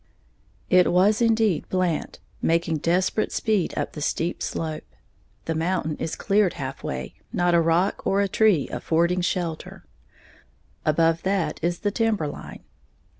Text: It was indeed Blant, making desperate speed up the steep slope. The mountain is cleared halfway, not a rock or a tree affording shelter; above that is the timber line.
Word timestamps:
It 0.71 0.91
was 0.91 1.21
indeed 1.21 1.69
Blant, 1.69 2.17
making 2.41 2.77
desperate 2.79 3.31
speed 3.31 3.71
up 3.77 3.91
the 3.91 4.01
steep 4.01 4.41
slope. 4.41 4.81
The 5.45 5.53
mountain 5.53 5.95
is 5.97 6.15
cleared 6.15 6.53
halfway, 6.53 7.13
not 7.31 7.53
a 7.53 7.61
rock 7.61 8.01
or 8.07 8.19
a 8.19 8.27
tree 8.27 8.67
affording 8.69 9.21
shelter; 9.21 9.85
above 10.87 11.21
that 11.21 11.59
is 11.61 11.81
the 11.81 11.91
timber 11.91 12.25
line. 12.27 12.63